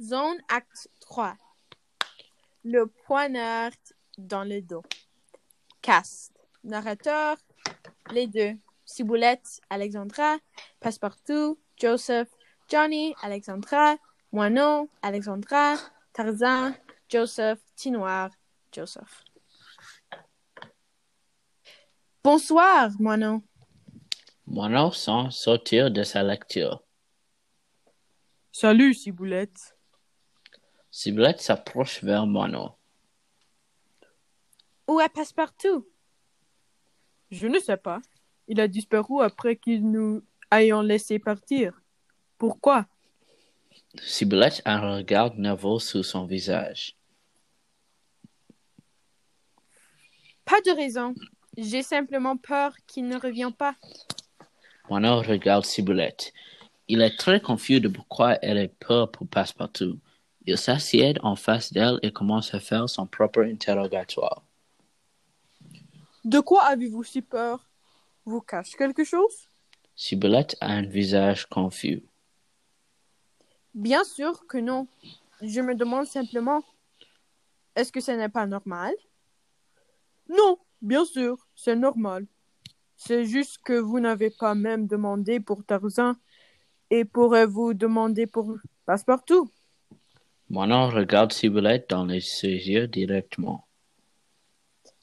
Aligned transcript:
Zone 0.00 0.38
acte 0.48 0.88
3. 1.00 1.36
Le 2.64 2.86
poignard 2.86 3.72
dans 4.16 4.44
le 4.44 4.62
dos. 4.62 4.82
Cast. 5.82 6.32
Narrateur, 6.64 7.36
les 8.10 8.26
deux. 8.26 8.54
Ciboulette, 8.86 9.60
Alexandra. 9.68 10.38
Passepartout, 10.80 11.58
Joseph. 11.76 12.28
Johnny, 12.68 13.14
Alexandra. 13.22 13.96
Moineau, 14.32 14.88
Alexandra. 15.02 15.76
Tarzan, 16.14 16.72
Joseph. 17.08 17.60
Tinoir, 17.76 18.30
Joseph. 18.72 19.24
Bonsoir, 22.24 22.90
Moineau. 22.98 23.42
Moineau 24.46 24.92
sans 24.92 25.30
sortir 25.30 25.90
de 25.90 26.02
sa 26.04 26.22
lecture. 26.22 26.82
Salut, 28.50 28.94
Ciboulette. 28.94 29.76
Ciboulette 31.02 31.40
s'approche 31.40 32.04
vers 32.04 32.26
Moineau. 32.26 32.72
Où 34.86 35.00
est 35.00 35.08
Passepartout? 35.08 35.88
Je 37.30 37.46
ne 37.46 37.58
sais 37.58 37.78
pas. 37.78 38.02
Il 38.48 38.60
a 38.60 38.68
disparu 38.68 39.22
après 39.22 39.56
qu'il 39.56 39.90
nous 39.90 40.22
ayons 40.50 40.82
laissé 40.82 41.18
partir. 41.18 41.80
Pourquoi? 42.36 42.86
Ciboulette 44.02 44.60
a 44.66 44.74
un 44.74 44.96
regard 44.96 45.34
nerveux 45.36 45.78
sur 45.78 46.04
son 46.04 46.26
visage. 46.26 46.98
Pas 50.44 50.60
de 50.60 50.76
raison. 50.76 51.14
J'ai 51.56 51.82
simplement 51.82 52.36
peur 52.36 52.74
qu'il 52.86 53.06
ne 53.06 53.18
revienne 53.18 53.54
pas. 53.54 53.74
Moineau 54.90 55.22
regarde 55.22 55.64
Ciboulette. 55.64 56.34
Il 56.88 57.00
est 57.00 57.16
très 57.16 57.40
confus 57.40 57.80
de 57.80 57.88
pourquoi 57.88 58.34
elle 58.42 58.58
est 58.58 58.78
peur 58.78 59.10
pour 59.10 59.26
Passepartout. 59.26 59.98
Il 60.50 60.58
s'assied 60.58 61.14
en 61.22 61.36
face 61.36 61.72
d'elle 61.72 62.00
et 62.02 62.10
commence 62.10 62.52
à 62.54 62.58
faire 62.58 62.88
son 62.88 63.06
propre 63.06 63.42
interrogatoire. 63.42 64.42
De 66.24 66.40
quoi 66.40 66.64
avez-vous 66.64 67.04
si 67.04 67.22
peur? 67.22 67.68
Vous 68.24 68.40
cache 68.40 68.74
quelque 68.74 69.04
chose? 69.04 69.48
Ciboulette 69.94 70.56
a 70.60 70.72
un 70.72 70.82
visage 70.82 71.46
confus. 71.46 72.02
Bien 73.74 74.02
sûr 74.02 74.44
que 74.48 74.58
non. 74.58 74.88
Je 75.40 75.60
me 75.60 75.76
demande 75.76 76.06
simplement, 76.06 76.64
est-ce 77.76 77.92
que 77.92 78.00
ce 78.00 78.10
n'est 78.10 78.28
pas 78.28 78.46
normal? 78.46 78.92
Non, 80.28 80.58
bien 80.82 81.04
sûr, 81.04 81.46
c'est 81.54 81.76
normal. 81.76 82.26
C'est 82.96 83.24
juste 83.24 83.58
que 83.62 83.74
vous 83.74 84.00
n'avez 84.00 84.30
pas 84.30 84.56
même 84.56 84.88
demandé 84.88 85.38
pour 85.38 85.64
Tarzan 85.64 86.16
et 86.90 87.04
pourrez-vous 87.04 87.72
demander 87.72 88.26
pour 88.26 88.56
Passepartout? 88.84 89.48
Moineau 90.50 90.88
regarde 90.88 91.32
Ciboulette 91.32 91.88
dans 91.90 92.04
les 92.04 92.20
ses 92.20 92.48
yeux 92.48 92.88
directement. 92.88 93.68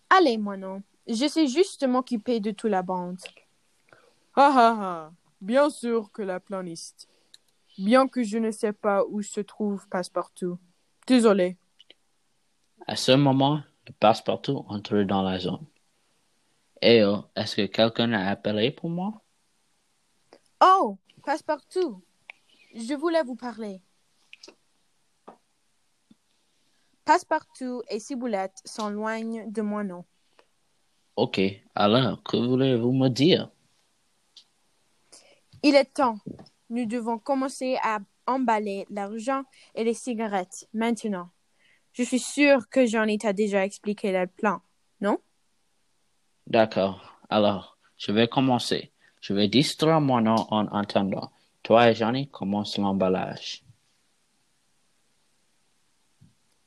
Allez, 0.10 0.38
Moineau. 0.38 0.82
Je 1.08 1.26
sais 1.26 1.48
juste 1.48 1.88
m'occuper 1.88 2.42
de 2.42 2.52
toute 2.52 2.70
la 2.70 2.82
bande. 2.84 3.18
Ah 4.36 4.54
ah 4.54 4.78
ah, 4.80 5.12
bien 5.40 5.70
sûr 5.70 6.12
que 6.12 6.22
la 6.22 6.42
planiste. 6.42 7.08
Bien 7.78 8.10
que 8.10 8.24
je 8.24 8.38
ne 8.38 8.52
sais 8.52 8.74
pas 8.74 9.06
où 9.06 9.22
se 9.22 9.40
trouve 9.40 9.88
Passepartout. 9.88 10.60
Désolé. 11.08 11.56
À 12.86 12.98
ce 12.98 13.14
moment, 13.14 13.62
le 13.88 13.94
Passepartout 13.94 14.66
entre 14.68 14.98
dans 15.04 15.22
la 15.22 15.40
zone. 15.40 15.66
Eh 16.82 17.06
oh, 17.06 17.24
est-ce 17.38 17.56
que 17.56 17.66
quelqu'un 17.68 18.12
a 18.12 18.30
appelé 18.30 18.72
pour 18.72 18.90
moi? 18.90 19.22
Oh, 20.62 20.98
Passepartout. 21.24 22.04
Je 22.76 22.94
voulais 22.96 23.24
vous 23.24 23.36
parler. 23.36 23.82
Passepartout 27.08 27.84
et 27.90 28.02
Ciboulette 28.02 28.62
sont 28.66 28.90
loin 28.90 29.22
de 29.22 29.62
Moineau. 29.62 30.04
Ok, 31.16 31.40
alors, 31.74 32.22
que 32.22 32.36
voulez-vous 32.36 32.92
me 32.92 33.08
dire? 33.08 33.50
Il 35.64 35.76
est 35.76 35.94
temps. 35.94 36.20
Nous 36.70 36.86
devons 36.86 37.18
commencer 37.18 37.78
à 37.82 38.00
emballer 38.26 38.86
l'argent 38.90 39.44
et 39.74 39.86
les 39.86 39.94
cigarettes 39.94 40.68
maintenant. 40.74 41.30
Je 41.94 42.04
suis 42.04 42.20
sûre 42.20 42.68
que 42.68 42.86
Johnny 42.86 43.18
t'a 43.18 43.32
déjà 43.32 43.64
expliqué 43.64 44.12
le 44.12 44.28
plan, 44.28 44.60
non? 45.00 45.18
D'accord, 46.46 47.22
alors, 47.30 47.78
je 47.98 48.12
vais 48.12 48.28
commencer. 48.28 48.92
Je 49.22 49.34
vais 49.34 49.48
distraire 49.48 50.02
mon 50.02 50.20
nom 50.20 50.46
en 50.50 50.68
attendant. 50.78 51.32
Toi 51.64 51.90
et 51.90 51.96
Johnny 51.96 52.28
commencent 52.28 52.78
l'emballage. 52.78 53.64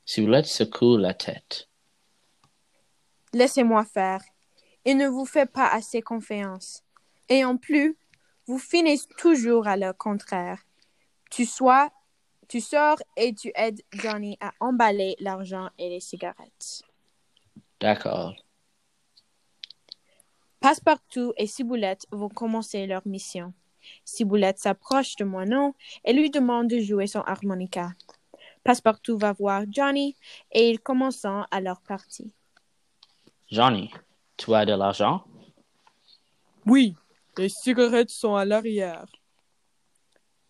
Ciboulette 0.04 0.46
secoue 0.46 0.96
la 0.96 1.14
tête. 1.14 1.68
Laissez-moi 3.32 3.84
faire. 3.84 4.22
Il 4.84 4.96
ne 4.96 5.08
vous 5.08 5.26
fait 5.26 5.46
pas 5.46 5.68
assez 5.68 6.02
confiance. 6.02 6.82
Et 7.28 7.44
en 7.44 7.56
plus, 7.56 7.96
vous 8.46 8.58
finissez 8.58 9.06
toujours 9.18 9.68
à 9.68 9.76
le 9.76 9.92
contraire. 9.92 10.64
Tu 11.30 11.44
sois, 11.44 11.90
tu 12.48 12.60
sors 12.60 12.98
et 13.16 13.32
tu 13.34 13.52
aides 13.54 13.82
Johnny 13.92 14.36
à 14.40 14.52
emballer 14.58 15.14
l'argent 15.20 15.68
et 15.78 15.88
les 15.88 16.00
cigarettes. 16.00 16.82
D'accord. 17.78 18.34
Passepartout 20.58 21.32
et 21.36 21.46
Ciboulette 21.46 22.06
vont 22.10 22.28
commencer 22.28 22.86
leur 22.86 23.06
mission. 23.06 23.54
Ciboulette 24.04 24.58
s'approche 24.58 25.16
de 25.16 25.24
Moineau 25.24 25.74
et 26.04 26.12
lui 26.12 26.30
demande 26.30 26.68
de 26.68 26.80
jouer 26.80 27.06
son 27.06 27.20
harmonica. 27.20 27.92
Passepartout 28.64 29.18
va 29.18 29.32
voir 29.32 29.62
Johnny 29.70 30.16
et 30.52 30.70
ils 30.70 30.80
commencent 30.80 31.24
à 31.24 31.60
leur 31.60 31.80
partie. 31.80 32.32
Johnny, 33.50 33.90
tu 34.36 34.54
as 34.54 34.64
de 34.64 34.74
l'argent? 34.74 35.24
Oui, 36.66 36.94
les 37.36 37.48
cigarettes 37.48 38.10
sont 38.10 38.34
à 38.34 38.44
l'arrière. 38.44 39.06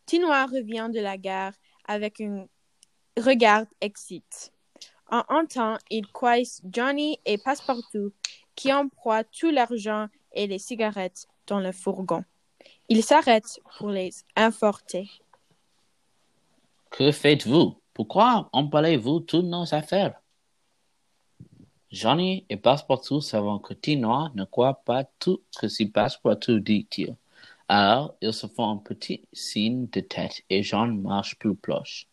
Tinoir 0.06 0.50
revient 0.50 0.88
de 0.92 1.00
la 1.00 1.16
gare 1.16 1.52
avec 1.86 2.20
un 2.20 2.46
regard 3.16 3.64
excité. 3.80 4.50
En 5.08 5.24
un 5.28 5.44
temps, 5.44 5.78
il 5.88 6.06
coince 6.08 6.60
Johnny 6.64 7.18
et 7.24 7.38
Passepartout 7.38 8.12
qui 8.54 8.72
emploient 8.72 9.24
tout 9.24 9.50
l'argent 9.50 10.08
et 10.32 10.46
les 10.46 10.58
cigarettes 10.58 11.26
dans 11.46 11.60
le 11.60 11.72
fourgon. 11.72 12.24
Il 12.88 13.02
s'arrête 13.02 13.60
pour 13.78 13.90
les 13.90 14.10
importer. 14.36 15.08
Que 16.90 17.12
faites-vous? 17.12 17.80
Pourquoi 18.00 18.48
emballez-vous 18.54 19.20
toutes 19.20 19.44
nos 19.44 19.74
affaires? 19.74 20.18
Johnny 21.90 22.46
et 22.48 22.56
Passepartout 22.56 23.20
savant 23.20 23.58
que 23.58 23.74
Tinoir 23.74 24.34
ne 24.34 24.44
croit 24.44 24.82
pas 24.86 25.04
tout 25.04 25.42
que 25.58 25.68
si 25.68 25.84
Passepartout 25.84 26.60
dit-il. 26.60 27.14
Alors, 27.68 28.14
ils 28.22 28.32
se 28.32 28.46
font 28.46 28.70
un 28.70 28.78
petit 28.78 29.28
signe 29.34 29.86
de 29.88 30.00
tête 30.00 30.42
et 30.48 30.62
John 30.62 30.98
marche 31.02 31.38
plus 31.38 31.54
proche. 31.54 32.08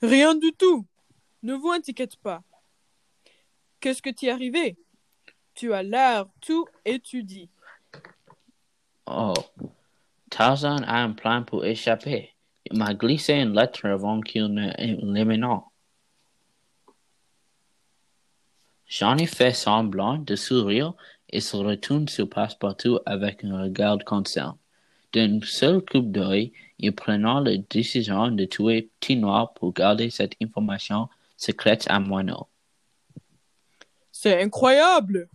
Rien 0.00 0.36
du 0.36 0.52
tout. 0.52 0.86
Ne 1.42 1.54
vous 1.54 1.70
inquiétez 1.70 2.16
pas. 2.22 2.44
Qu'est-ce 3.80 4.02
que 4.02 4.10
t'y 4.10 4.30
arrivé? 4.30 4.76
Tu 5.52 5.74
as 5.74 5.82
l'air 5.82 6.26
tout 6.40 6.68
étudié. 6.84 7.50
Oh, 9.04 9.34
Tarzan 10.30 10.84
a 10.84 10.98
un 11.02 11.10
plan 11.10 11.42
pour 11.42 11.64
échapper. 11.64 12.31
M'a 12.72 12.94
glissé 12.94 13.34
une 13.34 13.54
lettre 13.54 13.86
avant 13.86 14.20
qu'il 14.20 14.46
ne 14.46 14.72
l'émène. 15.12 15.46
Johnny 18.86 19.26
fait 19.26 19.52
semblant 19.52 20.18
de 20.18 20.36
sourire 20.36 20.94
et 21.28 21.40
se 21.40 21.56
retourne 21.56 22.08
sur 22.08 22.28
Passepartout 22.28 22.98
avec 23.06 23.44
un 23.44 23.62
regard 23.62 23.98
conscient. 24.04 24.58
D'un 25.12 25.40
seul 25.42 25.82
coup 25.82 26.00
d'œil, 26.00 26.52
il 26.78 26.94
prenant 26.94 27.40
la 27.40 27.56
décision 27.56 28.28
de 28.28 28.44
tuer 28.44 28.90
Petit 29.00 29.16
Noir 29.16 29.52
pour 29.54 29.72
garder 29.72 30.10
cette 30.10 30.34
information 30.42 31.08
secrète 31.36 31.84
à 31.88 32.00
Moineau. 32.00 32.48
C'est 34.10 34.42
incroyable. 34.42 35.28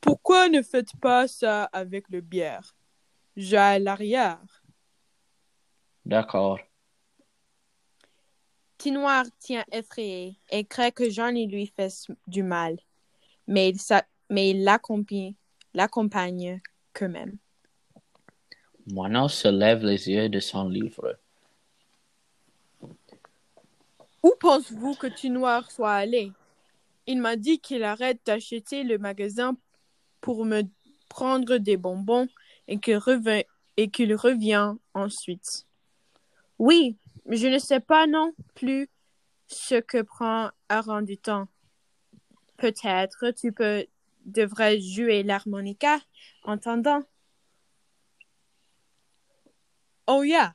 Pourquoi 0.00 0.48
ne 0.48 0.62
faites 0.62 0.94
pas 1.00 1.26
ça 1.26 1.64
avec 1.64 2.08
le 2.10 2.20
bière? 2.20 2.76
J'ai 3.36 3.78
l'arrière. 3.80 4.62
D'accord. 6.04 6.60
Tinoir 8.86 9.24
tient 9.40 9.64
effrayé 9.72 10.38
et 10.48 10.64
craint 10.64 10.92
que 10.92 11.10
Johnny 11.10 11.48
lui 11.48 11.66
fasse 11.66 12.06
du 12.28 12.44
mal, 12.44 12.78
mais 13.48 13.70
il, 13.70 13.80
sa- 13.80 14.06
mais 14.30 14.50
il 14.50 14.62
l'accompagne, 14.62 15.34
l'accompagne 15.74 16.60
quand 16.92 17.08
même. 17.08 17.36
Moineau 18.86 19.26
se 19.26 19.48
lève 19.48 19.84
les 19.84 20.08
yeux 20.08 20.28
de 20.28 20.38
son 20.38 20.68
livre. 20.68 21.18
Où 24.22 24.32
pensez-vous 24.38 24.94
que 24.94 25.08
Tinoir 25.08 25.68
soit 25.68 25.94
allé? 25.94 26.30
Il 27.08 27.20
m'a 27.20 27.34
dit 27.34 27.58
qu'il 27.58 27.82
arrête 27.82 28.20
d'acheter 28.24 28.84
le 28.84 28.98
magasin 28.98 29.56
pour 30.20 30.44
me 30.44 30.62
prendre 31.08 31.56
des 31.56 31.76
bonbons 31.76 32.28
et 32.68 32.78
qu'il 32.78 32.98
revient, 32.98 33.42
et 33.76 33.90
qu'il 33.90 34.14
revient 34.14 34.74
ensuite. 34.94 35.66
Oui, 36.60 36.96
Je 37.28 37.48
ne 37.48 37.58
sais 37.58 37.80
pas 37.80 38.06
non 38.06 38.32
plus 38.54 38.88
ce 39.48 39.76
que 39.76 40.02
prend 40.02 40.50
un 40.68 40.80
rang 40.80 41.02
du 41.02 41.18
temps. 41.18 41.48
Peut-être 42.56 43.32
tu 43.32 43.52
peux 43.52 43.86
devrais 44.24 44.80
jouer 44.80 45.22
l'harmonica 45.22 46.00
en 46.44 46.58
tendant. 46.58 47.02
Oh 50.06 50.22
yeah. 50.22 50.54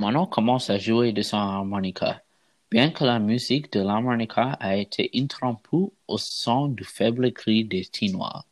Manon 0.00 0.26
commence 0.26 0.70
à 0.70 0.78
jouer 0.78 1.12
de 1.12 1.22
son 1.22 1.36
harmonica, 1.36 2.22
bien 2.70 2.90
que 2.90 3.04
la 3.04 3.18
musique 3.18 3.72
de 3.72 3.80
l'harmonica 3.80 4.56
a 4.58 4.76
été 4.76 5.10
interrompue 5.14 5.92
au 6.08 6.18
son 6.18 6.68
du 6.68 6.82
faible 6.82 7.32
cri 7.32 7.64
des 7.64 7.84
Tinois. 7.84 8.44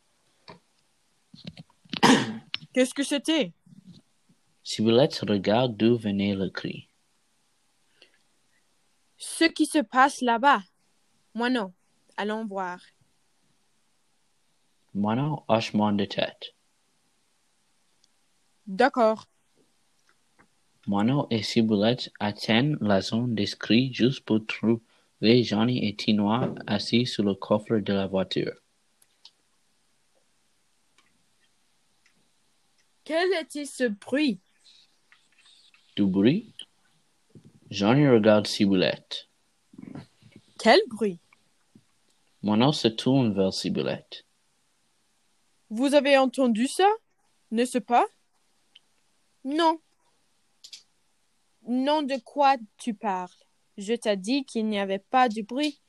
Qu'est-ce 2.73 2.93
que 2.93 3.03
c'était? 3.03 3.53
Ciboulette 4.63 5.23
regarde 5.27 5.75
d'où 5.75 5.97
venait 5.97 6.35
le 6.35 6.49
cri? 6.49 6.87
Ce 9.17 9.45
qui 9.45 9.65
se 9.65 9.79
passe 9.79 10.21
là-bas. 10.21 10.61
Moi 11.33 11.49
non. 11.49 11.73
Allons 12.17 12.45
voir. 12.45 12.79
Manon 14.93 15.43
hochement 15.47 15.91
de 15.93 16.05
tête. 16.05 16.53
D'accord. 18.67 19.27
Manon 20.87 21.27
et 21.29 21.43
Ciboulette 21.43 22.11
atteignent 22.19 22.77
la 22.81 23.01
zone 23.01 23.33
des 23.33 23.45
cris 23.45 23.93
juste 23.93 24.21
pour 24.25 24.45
trouver 24.45 25.43
Johnny 25.43 25.87
et 25.87 25.95
Tinois 25.95 26.53
assis 26.67 27.05
sur 27.05 27.23
le 27.23 27.35
coffre 27.35 27.77
de 27.77 27.93
la 27.93 28.07
voiture. 28.07 28.55
Quel 33.03 33.29
était 33.41 33.65
ce 33.65 33.87
bruit? 33.87 34.39
Du 36.01 36.07
bruit? 36.07 36.51
Johnny 37.69 38.07
regarde 38.07 38.47
Ciboulette. 38.47 39.27
Quel 40.57 40.79
bruit? 40.89 41.19
Manon 42.41 42.71
se 42.71 42.87
tourne 42.87 43.35
vers 43.35 43.53
Ciboulette. 43.53 44.25
Vous 45.69 45.93
avez 45.93 46.17
entendu 46.17 46.65
ça? 46.67 46.89
N'est-ce 47.51 47.77
pas? 47.77 48.07
Non. 49.45 49.79
Non, 51.67 52.01
de 52.01 52.15
quoi 52.25 52.55
tu 52.79 52.95
parles? 52.95 53.29
Je 53.77 53.93
t'ai 53.93 54.17
dit 54.17 54.43
qu'il 54.43 54.65
n'y 54.69 54.79
avait 54.79 54.97
pas 55.11 55.29
de 55.29 55.43
bruit. 55.43 55.79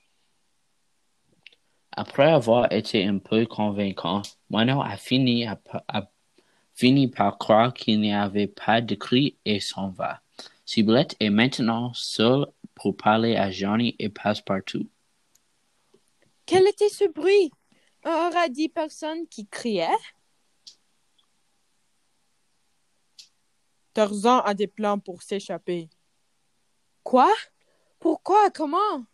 Après 1.92 2.30
avoir 2.30 2.70
été 2.70 3.02
un 3.06 3.16
peu 3.16 3.46
convaincant, 3.46 4.20
Manon 4.50 4.82
a 4.82 4.98
fini, 4.98 5.46
à- 5.46 5.58
a 5.88 6.02
fini 6.74 7.08
par 7.08 7.38
croire 7.38 7.74
qu'il 7.74 8.00
n'y 8.00 8.14
avait 8.14 8.46
pas 8.46 8.80
de 8.80 8.94
cri 8.94 9.36
et 9.44 9.60
s'en 9.60 9.90
va. 9.90 10.22
Ciboulette 10.64 11.16
est 11.20 11.30
maintenant 11.30 11.92
seule 11.94 12.46
pour 12.74 12.96
parler 12.96 13.36
à 13.36 13.50
Johnny 13.50 13.94
et 13.98 14.08
Passepartout. 14.08 14.88
Quel 16.46 16.66
était 16.66 16.88
ce 16.88 17.08
bruit? 17.08 17.50
On 18.04 18.10
aura 18.10 18.48
dit 18.48 18.68
personne 18.68 19.26
qui 19.28 19.46
criait? 19.46 19.86
Tarzan 23.92 24.40
a 24.40 24.54
des 24.54 24.66
plans 24.66 24.98
pour 24.98 25.22
s'échapper. 25.22 25.90
Quoi? 27.02 27.30
Pourquoi? 27.98 28.50
Comment? 28.50 29.04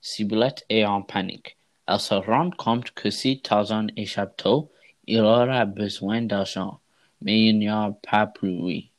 Ciboulette 0.00 0.64
est 0.68 0.84
en 0.84 1.02
panique. 1.02 1.56
Elle 1.88 2.00
se 2.00 2.14
rend 2.14 2.50
compte 2.50 2.90
que 2.92 3.10
si 3.10 3.40
Tarzan 3.40 3.86
échappe 3.96 4.36
tôt, 4.36 4.70
il 5.06 5.20
aura 5.20 5.64
besoin 5.64 6.22
d'argent, 6.22 6.80
mais 7.20 7.46
il 7.46 7.58
n'y 7.58 7.68
a 7.68 7.96
pas 8.08 8.26
pour 8.26 8.66
lui. 8.66 8.90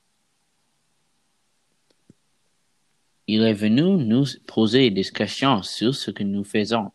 Il 3.27 3.41
est 3.43 3.53
venu 3.53 4.03
nous 4.05 4.25
poser 4.45 4.89
des 4.89 5.03
questions 5.03 5.61
sur 5.61 5.93
ce 5.93 6.11
que 6.11 6.23
nous 6.23 6.45
faisons. 6.45 6.91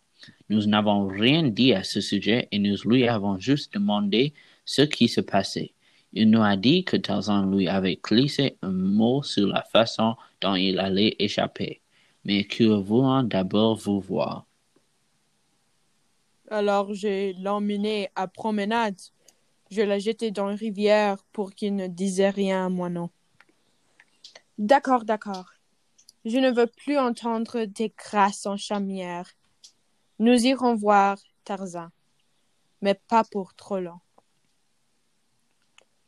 Nous 0.49 0.67
n'avons 0.67 1.07
rien 1.07 1.43
dit 1.43 1.75
à 1.75 1.85
ce 1.85 2.01
sujet 2.01 2.49
et 2.51 2.59
nous 2.59 2.77
lui 2.87 3.07
avons 3.07 3.39
juste 3.39 3.75
demandé 3.75 4.33
ce 4.65 4.83
qui 4.83 5.09
se 5.09 5.21
passait. 5.21 5.75
Il 6.15 6.31
nous 6.31 6.43
a 6.43 6.57
dit 6.57 6.85
que 6.85 6.97
Tarzan 6.97 7.51
lui 7.51 7.69
avait 7.69 7.99
glissé 8.03 8.57
un 8.63 8.71
mot 8.71 9.23
sur 9.23 9.47
la 9.47 9.63
façon 9.63 10.17
dont 10.41 10.55
il 10.55 10.79
allait 10.79 11.17
échapper, 11.19 11.81
mais 12.25 12.45
que 12.45 12.65
voulons 12.65 13.23
d'abord 13.23 13.77
vous 13.77 14.01
voir? 14.01 14.47
Alors 16.53 16.93
j'ai 16.93 17.33
l'emmené 17.33 18.11
à 18.15 18.29
promenade. 18.29 19.01
Je 19.71 19.81
l'ai 19.81 20.01
jeté 20.01 20.31
dans 20.31 20.49
la 20.49 20.55
rivière 20.55 21.25
pour 21.33 21.55
qu'il 21.55 21.75
ne 21.75 21.87
disait 21.87 22.29
rien 22.29 22.67
à 22.67 22.69
moi 22.69 22.91
non. 22.91 23.09
D'accord, 24.59 25.07
d'accord. 25.07 25.47
Je 26.27 26.37
ne 26.37 26.51
veux 26.51 26.67
plus 26.67 26.99
entendre 26.99 27.65
des 27.65 27.91
grâces 27.97 28.45
en 28.45 28.59
chaumière. 28.59 29.31
Nous 30.19 30.45
irons 30.45 30.75
voir 30.75 31.17
Tarzan, 31.45 31.89
mais 32.83 33.01
pas 33.09 33.25
pour 33.25 33.55
trop 33.55 33.81
long. 33.81 34.01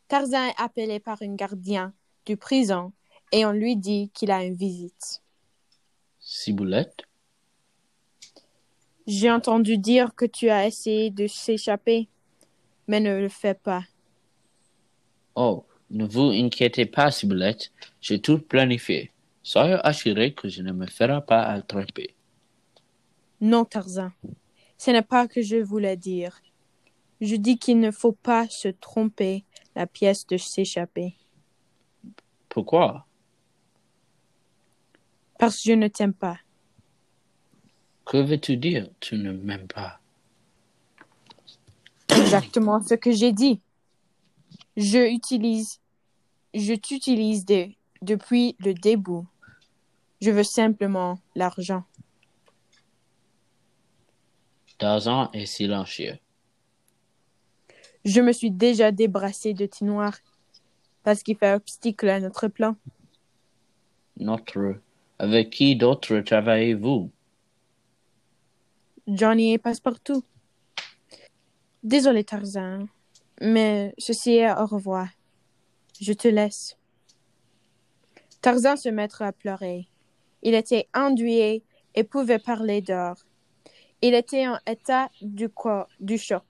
Tarzan 0.09 0.49
est 0.49 0.61
appelé 0.61 1.01
par 1.01 1.23
un 1.23 1.37
gardien 1.37 1.95
du 2.27 2.37
prison 2.37 2.93
et 3.33 3.47
on 3.47 3.53
lui 3.53 3.77
dit 3.77 4.11
qu'il 4.13 4.31
a 4.31 4.45
une 4.45 4.57
visite. 4.57 5.23
Ciboulette, 6.21 7.07
J'ai 9.07 9.31
entendu 9.31 9.79
dire 9.79 10.15
que 10.15 10.27
tu 10.27 10.51
as 10.51 10.67
essayé 10.67 11.11
de 11.11 11.27
s'échapper, 11.27 12.11
mais 12.89 13.01
ne 13.01 13.19
le 13.21 13.29
fais 13.31 13.55
pas. 13.55 13.85
oh, 15.37 15.65
ne 15.91 16.05
vous 16.07 16.31
inquiétez 16.33 16.87
pas, 16.87 17.11
Ciboulette, 17.13 17.73
j'ai 18.01 18.21
tout 18.21 18.39
planifié. 18.41 19.13
Soyez 19.45 19.79
assuré 19.85 20.35
que 20.35 20.49
je 20.49 20.63
ne 20.63 20.73
me 20.73 20.87
ferai 20.87 21.25
pas 21.25 21.43
attraper. 21.45 22.17
Non, 23.41 23.65
Tarzan, 23.65 24.11
ce 24.79 24.91
n'est 24.91 25.03
pas 25.03 25.29
que 25.29 25.43
je 25.43 25.57
voulais 25.57 25.97
dire. 25.97 26.41
Je 27.21 27.37
dis 27.37 27.59
qu'il 27.59 27.81
ne 27.81 27.91
faut 27.93 28.13
pas 28.13 28.49
se 28.49 28.69
tromper 28.69 29.45
la 29.77 29.87
pièce 29.87 30.27
de 30.27 30.37
s'échapper, 30.39 31.17
Pourquoi? 32.49 33.07
parce 35.39 35.57
que 35.57 35.63
je 35.71 35.73
ne 35.75 35.89
t'aime 35.89 36.15
pas. 36.15 36.39
Que 38.05 38.19
veux-tu 38.19 38.57
dire? 38.57 38.89
Tu 39.01 39.17
ne 39.17 39.33
m'aimes 39.33 39.67
pas. 39.67 39.99
Exactement 42.09 42.83
ce 42.83 42.95
que 42.95 43.13
j'ai 43.13 43.33
dit. 43.33 43.61
Je 44.77 45.11
utilise, 45.11 45.81
je 46.53 46.75
t'utilise 46.75 47.45
de- 47.45 47.69
depuis 48.03 48.57
le 48.61 48.75
début. 48.75 49.23
Je 50.21 50.31
veux 50.31 50.45
simplement 50.45 51.19
l'argent. 51.35 51.85
Tarzan 54.79 55.31
est 55.33 55.47
silencieux. 55.47 56.19
Je 58.05 58.21
me 58.21 58.33
suis 58.33 58.51
déjà 58.51 58.93
débarrassé 58.93 59.55
de 59.55 59.65
Tinoir 59.65 60.19
parce 61.03 61.23
qu'il 61.23 61.37
fait 61.37 61.55
obstacle 61.55 62.09
à 62.09 62.21
notre 62.21 62.49
plan. 62.49 62.77
Notre... 64.19 64.77
Avec 65.19 65.51
qui 65.51 65.77
d'autre 65.77 66.19
travaillez-vous? 66.21 67.11
Johnny 69.07 69.53
est 69.53 69.59
passe-partout. 69.59 70.25
Désolé, 71.83 72.25
Tarzan, 72.25 72.87
mais 73.41 73.95
ceci 73.99 74.37
est 74.37 74.53
au 74.53 74.67
revoir. 74.67 75.09
Je 76.01 76.13
te 76.15 76.29
laisse. 76.29 76.77
Tarzan 78.41 78.77
se 78.77 78.89
met 78.89 79.09
à 79.21 79.33
pleurer. 79.33 79.89
Il 80.43 80.55
était 80.55 80.89
endeuillé 80.95 81.65
et 81.95 82.05
pouvait 82.05 82.39
parler 82.39 82.81
dehors. 82.81 83.19
Il 84.01 84.15
était 84.15 84.47
en 84.47 84.59
état 84.67 85.09
du, 85.23 85.49
du 86.01 86.19
choc, 86.19 86.45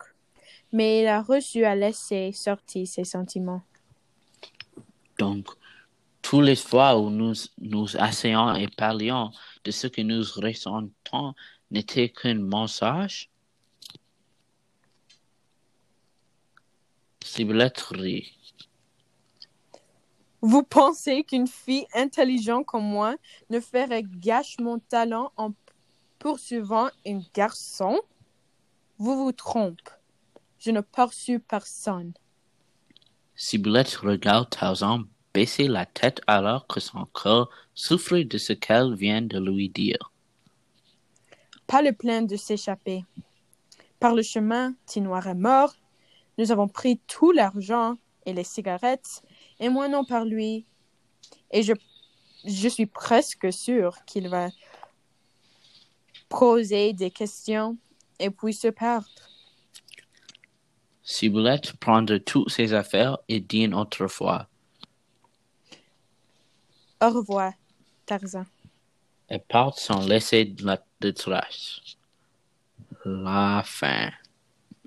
mais 0.73 1.03
il 1.03 1.07
a 1.07 1.23
reçu 1.23 1.65
à 1.65 1.75
laisser 1.77 2.33
sortir 2.33 2.87
ses 2.87 3.05
sentiments. 3.05 3.63
Donc, 5.19 5.47
tous 6.23 6.41
les 6.41 6.57
fois 6.57 6.99
où 6.99 7.11
nous 7.11 7.35
nous 7.59 7.97
asseyons 7.97 8.55
et 8.55 8.67
parlions 8.69 9.31
de 9.65 9.71
ce 9.71 9.87
que 9.87 10.01
nous 10.01 10.25
ressentons 10.37 11.35
n'était 11.75 12.09
qu'un 12.09 12.39
mensonge? 12.39 13.29
Ciboulette 17.23 17.81
rit. 17.91 18.33
Vous 20.41 20.63
pensez 20.63 21.25
qu'une 21.25 21.49
fille 21.49 21.87
intelligente 21.95 22.67
comme 22.67 22.85
moi 22.85 23.17
ne 23.51 23.59
ferait 23.59 24.05
gâche 24.05 24.57
mon 24.61 24.79
talent 24.79 25.33
en 25.37 25.53
poursuivant 26.21 26.91
un 27.07 27.21
garçon? 27.35 28.01
Vous 28.99 29.17
vous 29.25 29.33
trompez. 29.33 29.83
Je 30.59 30.71
ne 30.71 30.81
poursuis 30.81 31.41
personne. 31.41 32.13
Ciboulette 33.35 33.97
regarde 33.97 34.49
Tarzan 34.49 35.03
baisser 35.33 35.67
la 35.67 35.87
tête 35.87 36.21
alors 36.29 36.69
que 36.69 36.79
son 36.79 37.07
cœur 37.07 37.51
souffre 37.75 38.19
de 38.19 38.39
ce 38.39 38.53
qu'elle 38.53 38.95
vient 38.95 39.23
de 39.23 39.41
lui 39.41 39.69
dire. 39.69 40.14
Pas 41.67 41.83
le 41.83 41.93
plein 41.93 42.23
de 42.23 42.37
s'échapper. 42.37 43.05
Par 44.01 44.15
le 44.15 44.23
chemin, 44.23 44.75
Tinoir 44.87 45.27
est 45.27 45.35
mort. 45.35 45.75
Nous 46.39 46.53
avons 46.53 46.69
pris 46.69 46.99
tout 47.07 47.33
l'argent 47.33 47.97
et 48.27 48.33
les 48.33 48.45
cigarettes, 48.45 49.23
et 49.61 49.69
moi 49.69 49.89
non 49.89 50.05
par 50.05 50.25
lui. 50.25 50.67
Et 51.51 51.63
je, 51.63 51.73
je 52.45 52.69
suis 52.69 52.87
presque 52.87 53.53
sûre 53.53 53.97
qu'il 54.05 54.29
va 54.29 54.49
poser 56.29 56.93
des 56.93 57.11
questions 57.11 57.79
et 58.19 58.31
puis 58.31 58.53
se 58.53 58.69
perdre. 58.69 59.09
Ciboulette 61.03 61.75
prendre 61.75 62.17
toutes 62.17 62.51
ses 62.51 62.73
affaires 62.73 63.19
et 63.29 63.41
dit 63.41 63.65
une 63.65 63.75
autre 63.75 64.07
fois. 64.07 64.49
Au 67.03 67.11
revoir, 67.11 67.53
Tarzan. 68.07 68.47
Elle 69.35 69.41
part 69.41 69.77
sans 69.77 70.07
laisser 70.07 70.45
de, 70.45 70.65
la, 70.65 70.81
de 71.01 71.11
trace. 71.11 71.81
La 73.05 73.65
fin. 73.67 74.11